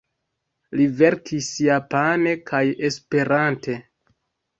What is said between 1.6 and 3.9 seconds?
japane kaj Esperante.